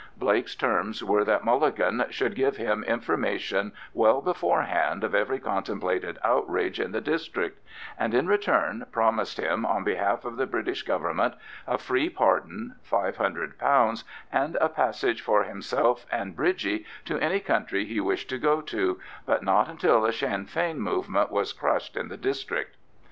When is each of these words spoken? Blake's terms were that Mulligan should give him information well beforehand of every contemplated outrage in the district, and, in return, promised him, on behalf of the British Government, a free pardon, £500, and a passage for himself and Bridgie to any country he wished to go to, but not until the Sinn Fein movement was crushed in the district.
Blake's 0.17 0.55
terms 0.55 1.03
were 1.03 1.23
that 1.23 1.43
Mulligan 1.45 2.03
should 2.09 2.33
give 2.33 2.57
him 2.57 2.83
information 2.85 3.71
well 3.93 4.19
beforehand 4.19 5.03
of 5.03 5.13
every 5.13 5.37
contemplated 5.37 6.17
outrage 6.23 6.79
in 6.79 6.91
the 6.91 6.99
district, 7.01 7.59
and, 7.99 8.11
in 8.15 8.25
return, 8.25 8.87
promised 8.91 9.37
him, 9.39 9.63
on 9.63 9.83
behalf 9.83 10.25
of 10.25 10.37
the 10.37 10.47
British 10.47 10.81
Government, 10.81 11.35
a 11.67 11.77
free 11.77 12.09
pardon, 12.09 12.77
£500, 12.83 14.03
and 14.31 14.57
a 14.59 14.69
passage 14.69 15.21
for 15.21 15.43
himself 15.43 16.07
and 16.11 16.35
Bridgie 16.35 16.83
to 17.05 17.19
any 17.19 17.39
country 17.39 17.85
he 17.85 17.99
wished 17.99 18.27
to 18.29 18.39
go 18.39 18.59
to, 18.59 18.99
but 19.27 19.43
not 19.43 19.69
until 19.69 20.01
the 20.01 20.11
Sinn 20.11 20.47
Fein 20.47 20.79
movement 20.79 21.29
was 21.29 21.53
crushed 21.53 21.95
in 21.95 22.07
the 22.07 22.17
district. 22.17 22.75